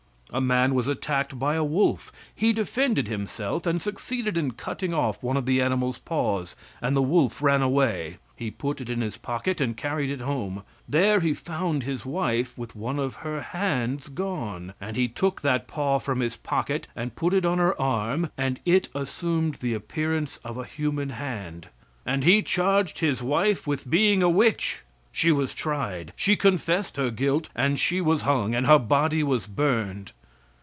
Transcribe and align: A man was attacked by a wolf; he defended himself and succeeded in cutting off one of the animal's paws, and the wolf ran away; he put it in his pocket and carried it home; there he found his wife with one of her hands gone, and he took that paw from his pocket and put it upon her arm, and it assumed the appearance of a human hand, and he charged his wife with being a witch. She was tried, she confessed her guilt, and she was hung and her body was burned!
A 0.33 0.39
man 0.39 0.73
was 0.75 0.87
attacked 0.87 1.37
by 1.37 1.55
a 1.55 1.61
wolf; 1.65 2.09
he 2.33 2.53
defended 2.53 3.09
himself 3.09 3.65
and 3.65 3.81
succeeded 3.81 4.37
in 4.37 4.51
cutting 4.51 4.93
off 4.93 5.21
one 5.21 5.35
of 5.35 5.45
the 5.45 5.61
animal's 5.61 5.97
paws, 5.97 6.55
and 6.81 6.95
the 6.95 7.01
wolf 7.01 7.41
ran 7.43 7.61
away; 7.61 8.15
he 8.37 8.49
put 8.49 8.79
it 8.79 8.89
in 8.89 9.01
his 9.01 9.17
pocket 9.17 9.59
and 9.59 9.75
carried 9.75 10.09
it 10.09 10.21
home; 10.21 10.63
there 10.87 11.19
he 11.19 11.33
found 11.33 11.83
his 11.83 12.05
wife 12.05 12.57
with 12.57 12.77
one 12.77 12.97
of 12.97 13.15
her 13.15 13.41
hands 13.41 14.07
gone, 14.07 14.73
and 14.79 14.95
he 14.95 15.09
took 15.09 15.41
that 15.41 15.67
paw 15.67 15.99
from 15.99 16.21
his 16.21 16.37
pocket 16.37 16.87
and 16.95 17.17
put 17.17 17.33
it 17.33 17.43
upon 17.43 17.57
her 17.57 17.81
arm, 17.81 18.29
and 18.37 18.61
it 18.63 18.87
assumed 18.95 19.55
the 19.55 19.73
appearance 19.73 20.39
of 20.45 20.57
a 20.57 20.63
human 20.63 21.09
hand, 21.09 21.67
and 22.05 22.23
he 22.23 22.41
charged 22.41 22.99
his 22.99 23.21
wife 23.21 23.67
with 23.67 23.89
being 23.89 24.23
a 24.23 24.29
witch. 24.29 24.83
She 25.11 25.33
was 25.33 25.53
tried, 25.53 26.13
she 26.15 26.37
confessed 26.37 26.95
her 26.95 27.11
guilt, 27.11 27.49
and 27.53 27.77
she 27.77 27.99
was 27.99 28.21
hung 28.21 28.55
and 28.55 28.65
her 28.65 28.79
body 28.79 29.23
was 29.23 29.45
burned! 29.45 30.13